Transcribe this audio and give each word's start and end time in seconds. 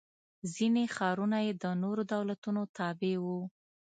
ځیني 0.53 0.85
ښارونه 0.95 1.37
یې 1.45 1.53
د 1.63 1.65
نورو 1.83 2.03
دولتونو 2.13 2.61
تابع 2.77 3.15
و. 3.23 3.25